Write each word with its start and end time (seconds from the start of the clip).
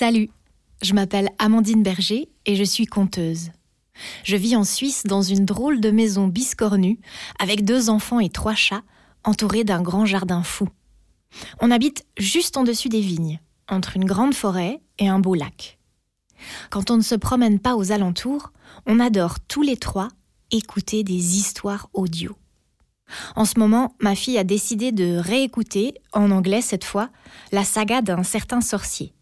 Salut, 0.00 0.30
je 0.80 0.94
m'appelle 0.94 1.28
Amandine 1.40 1.82
Berger 1.82 2.28
et 2.46 2.54
je 2.54 2.62
suis 2.62 2.86
conteuse. 2.86 3.50
Je 4.22 4.36
vis 4.36 4.54
en 4.54 4.62
Suisse 4.62 5.02
dans 5.02 5.22
une 5.22 5.44
drôle 5.44 5.80
de 5.80 5.90
maison 5.90 6.28
biscornue 6.28 7.00
avec 7.40 7.64
deux 7.64 7.90
enfants 7.90 8.20
et 8.20 8.28
trois 8.28 8.54
chats 8.54 8.84
entourés 9.24 9.64
d'un 9.64 9.82
grand 9.82 10.06
jardin 10.06 10.44
fou. 10.44 10.68
On 11.60 11.72
habite 11.72 12.06
juste 12.16 12.56
en 12.56 12.62
dessus 12.62 12.88
des 12.88 13.00
vignes, 13.00 13.40
entre 13.68 13.96
une 13.96 14.04
grande 14.04 14.34
forêt 14.34 14.80
et 15.00 15.08
un 15.08 15.18
beau 15.18 15.34
lac. 15.34 15.80
Quand 16.70 16.92
on 16.92 16.96
ne 16.96 17.02
se 17.02 17.16
promène 17.16 17.58
pas 17.58 17.74
aux 17.74 17.90
alentours, 17.90 18.52
on 18.86 19.00
adore 19.00 19.40
tous 19.40 19.62
les 19.62 19.76
trois 19.76 20.10
écouter 20.52 21.02
des 21.02 21.38
histoires 21.38 21.90
audio. 21.92 22.36
En 23.34 23.44
ce 23.44 23.58
moment, 23.58 23.96
ma 24.00 24.14
fille 24.14 24.38
a 24.38 24.44
décidé 24.44 24.92
de 24.92 25.16
réécouter, 25.16 25.94
en 26.12 26.30
anglais 26.30 26.62
cette 26.62 26.84
fois, 26.84 27.10
la 27.50 27.64
saga 27.64 28.00
d'un 28.00 28.22
certain 28.22 28.60
sorcier. 28.60 29.12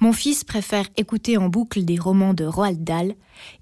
Mon 0.00 0.12
fils 0.12 0.44
préfère 0.44 0.86
écouter 0.96 1.36
en 1.36 1.48
boucle 1.48 1.84
des 1.84 1.98
romans 1.98 2.34
de 2.34 2.44
Roald 2.44 2.82
Dahl, 2.84 3.14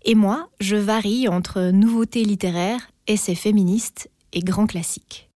et 0.04 0.14
moi, 0.14 0.48
je 0.60 0.76
varie 0.76 1.28
entre 1.28 1.70
nouveautés 1.70 2.24
littéraires, 2.24 2.90
essais 3.06 3.34
féministes 3.34 4.10
et 4.32 4.40
grands 4.40 4.66
classiques. 4.66 5.30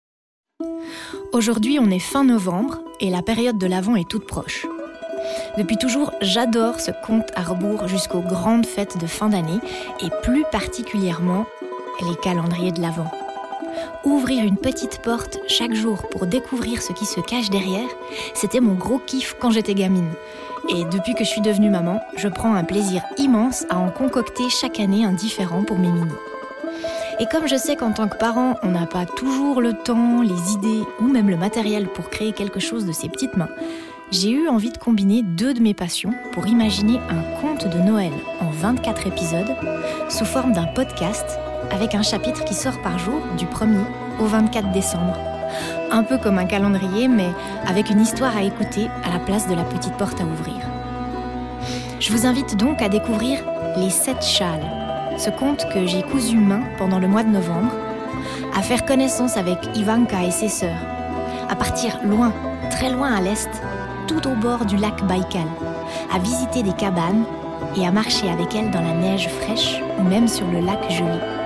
Aujourd'hui, 1.32 1.78
on 1.80 1.90
est 1.90 1.98
fin 1.98 2.24
novembre 2.24 2.80
et 3.00 3.10
la 3.10 3.22
période 3.22 3.58
de 3.58 3.66
l'Avent 3.66 3.96
est 3.96 4.08
toute 4.08 4.26
proche. 4.26 4.66
Depuis 5.56 5.76
toujours, 5.76 6.12
j'adore 6.20 6.80
ce 6.80 6.90
compte 7.06 7.30
à 7.34 7.42
rebours 7.42 7.88
jusqu'aux 7.88 8.20
grandes 8.20 8.66
fêtes 8.66 8.98
de 8.98 9.06
fin 9.06 9.28
d'année 9.28 9.60
et 10.00 10.10
plus 10.22 10.44
particulièrement 10.50 11.46
les 12.00 12.16
calendriers 12.22 12.72
de 12.72 12.80
l'Avent. 12.80 13.10
Ouvrir 14.04 14.44
une 14.44 14.56
petite 14.56 15.00
porte 15.02 15.38
chaque 15.48 15.74
jour 15.74 16.08
pour 16.10 16.26
découvrir 16.26 16.82
ce 16.82 16.92
qui 16.92 17.06
se 17.06 17.20
cache 17.20 17.50
derrière, 17.50 17.88
c'était 18.34 18.60
mon 18.60 18.74
gros 18.74 18.98
kiff 18.98 19.36
quand 19.40 19.50
j'étais 19.50 19.74
gamine. 19.74 20.12
Et 20.68 20.84
depuis 20.84 21.14
que 21.14 21.24
je 21.24 21.28
suis 21.28 21.40
devenue 21.40 21.70
maman, 21.70 22.00
je 22.16 22.28
prends 22.28 22.54
un 22.54 22.64
plaisir 22.64 23.02
immense 23.18 23.66
à 23.68 23.78
en 23.78 23.90
concocter 23.90 24.48
chaque 24.48 24.80
année 24.80 25.04
un 25.04 25.12
différent 25.12 25.64
pour 25.64 25.78
mes 25.78 25.90
minis. 25.90 26.12
Et 27.20 27.26
comme 27.26 27.46
je 27.46 27.56
sais 27.56 27.76
qu'en 27.76 27.92
tant 27.92 28.08
que 28.08 28.16
parent, 28.16 28.56
on 28.62 28.70
n'a 28.70 28.86
pas 28.86 29.06
toujours 29.06 29.60
le 29.60 29.74
temps, 29.74 30.22
les 30.22 30.52
idées 30.52 30.82
ou 31.00 31.04
même 31.04 31.28
le 31.28 31.36
matériel 31.36 31.86
pour 31.88 32.10
créer 32.10 32.32
quelque 32.32 32.60
chose 32.60 32.86
de 32.86 32.92
ses 32.92 33.08
petites 33.08 33.36
mains, 33.36 33.50
j'ai 34.10 34.30
eu 34.30 34.48
envie 34.48 34.70
de 34.70 34.78
combiner 34.78 35.22
deux 35.22 35.54
de 35.54 35.60
mes 35.60 35.74
passions 35.74 36.12
pour 36.32 36.46
imaginer 36.46 36.98
un 37.08 37.22
conte 37.40 37.66
de 37.66 37.78
Noël 37.78 38.12
en 38.40 38.50
24 38.50 39.06
épisodes 39.06 39.56
sous 40.08 40.24
forme 40.24 40.52
d'un 40.52 40.66
podcast 40.66 41.38
avec 41.70 41.94
un 41.94 42.02
chapitre 42.02 42.44
qui 42.44 42.54
sort 42.54 42.80
par 42.82 42.98
jour 42.98 43.20
du 43.38 43.46
1er 43.46 43.84
au 44.20 44.24
24 44.24 44.72
décembre. 44.72 45.16
Un 45.90 46.02
peu 46.02 46.18
comme 46.18 46.38
un 46.38 46.46
calendrier, 46.46 47.08
mais 47.08 47.30
avec 47.66 47.90
une 47.90 48.00
histoire 48.00 48.36
à 48.36 48.42
écouter 48.42 48.88
à 49.04 49.12
la 49.12 49.18
place 49.18 49.48
de 49.48 49.54
la 49.54 49.64
petite 49.64 49.96
porte 49.96 50.20
à 50.20 50.24
ouvrir. 50.24 50.56
Je 52.00 52.10
vous 52.12 52.26
invite 52.26 52.56
donc 52.56 52.82
à 52.82 52.88
découvrir 52.88 53.38
Les 53.76 53.90
Sept 53.90 54.22
Châles, 54.24 54.66
ce 55.18 55.30
conte 55.30 55.68
que 55.72 55.86
j'ai 55.86 56.02
cousu 56.02 56.36
main 56.36 56.62
pendant 56.78 56.98
le 56.98 57.08
mois 57.08 57.22
de 57.22 57.28
novembre, 57.28 57.72
à 58.56 58.62
faire 58.62 58.84
connaissance 58.84 59.36
avec 59.36 59.58
Ivanka 59.76 60.24
et 60.24 60.30
ses 60.30 60.48
sœurs, 60.48 60.80
à 61.48 61.54
partir 61.54 61.98
loin, 62.04 62.32
très 62.70 62.90
loin 62.90 63.14
à 63.14 63.20
l'est, 63.20 63.50
tout 64.06 64.26
au 64.26 64.34
bord 64.34 64.64
du 64.64 64.76
lac 64.76 65.02
Baïkal, 65.06 65.46
à 66.14 66.18
visiter 66.18 66.62
des 66.62 66.72
cabanes 66.72 67.24
et 67.76 67.86
à 67.86 67.90
marcher 67.90 68.28
avec 68.30 68.54
elles 68.54 68.70
dans 68.70 68.82
la 68.82 68.94
neige 68.94 69.28
fraîche 69.28 69.80
ou 69.98 70.02
même 70.02 70.28
sur 70.28 70.46
le 70.48 70.60
lac 70.60 70.90
gelé. 70.90 71.41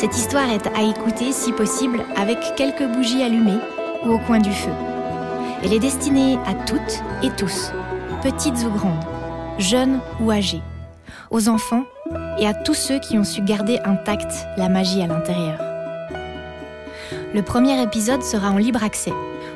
Cette 0.00 0.16
histoire 0.16 0.48
est 0.48 0.66
à 0.68 0.80
écouter 0.80 1.30
si 1.30 1.52
possible 1.52 2.00
avec 2.16 2.38
quelques 2.56 2.90
bougies 2.90 3.22
allumées 3.22 3.58
ou 4.02 4.12
au 4.12 4.18
coin 4.20 4.38
du 4.38 4.50
feu. 4.50 4.70
Elle 5.62 5.74
est 5.74 5.78
destinée 5.78 6.38
à 6.46 6.54
toutes 6.54 7.02
et 7.22 7.28
tous, 7.36 7.70
petites 8.22 8.64
ou 8.64 8.70
grandes, 8.70 9.04
jeunes 9.58 10.00
ou 10.18 10.30
âgés, 10.30 10.62
aux 11.30 11.50
enfants 11.50 11.84
et 12.38 12.46
à 12.46 12.54
tous 12.54 12.72
ceux 12.72 12.98
qui 12.98 13.18
ont 13.18 13.24
su 13.24 13.42
garder 13.42 13.78
intacte 13.84 14.46
la 14.56 14.70
magie 14.70 15.02
à 15.02 15.06
l'intérieur. 15.06 15.60
Le 17.34 17.42
premier 17.42 17.78
épisode 17.82 18.22
sera 18.22 18.52
en 18.52 18.56
libre 18.56 18.82
accès, 18.82 19.12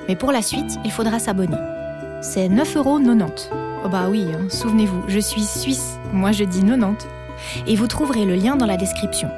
mais 0.09 0.15
pour 0.15 0.31
la 0.31 0.43
suite, 0.43 0.79
il 0.85 0.93
faudra 0.93 1.21
s'abonner. 1.21 1.57
C'est 2.21 2.51
9,90€. 2.51 3.49
Oh 3.83 3.89
bah 3.89 4.09
oui, 4.11 4.27
hein, 4.35 4.51
souvenez-vous, 4.51 5.05
je 5.09 5.21
suis 5.21 5.45
suisse, 5.45 5.95
moi 6.13 6.33
je 6.33 6.45
dis 6.45 6.61
90. 6.61 7.07
Et 7.67 7.77
vous 7.77 7.87
trouverez 7.87 8.27
le 8.27 8.35
lien 8.35 8.57
dans 8.57 8.67
la 8.67 8.77
description. 8.77 9.31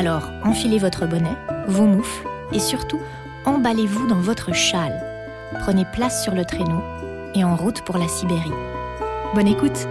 Alors 0.00 0.32
enfilez 0.42 0.78
votre 0.78 1.04
bonnet, 1.04 1.36
vos 1.66 1.84
moufles 1.84 2.26
et 2.54 2.58
surtout 2.58 2.98
emballez-vous 3.44 4.06
dans 4.06 4.18
votre 4.18 4.54
châle. 4.54 4.98
Prenez 5.60 5.84
place 5.84 6.24
sur 6.24 6.34
le 6.34 6.46
traîneau 6.46 6.82
et 7.34 7.44
en 7.44 7.54
route 7.54 7.82
pour 7.82 7.98
la 7.98 8.08
Sibérie. 8.08 8.50
Bonne 9.34 9.48
écoute 9.48 9.86